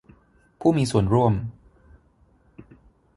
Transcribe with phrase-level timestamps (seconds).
[0.59, 1.33] ผู้มีส่วนร่วม